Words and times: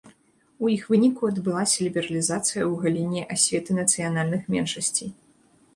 У 0.63 0.69
іх 0.75 0.87
выніку 0.93 1.21
адбылася 1.33 1.77
лібералізацыя 1.89 2.63
ў 2.71 2.83
галіне 2.87 3.21
асветы 3.37 3.71
нацыянальных 3.81 4.41
меншасцей. 4.57 5.09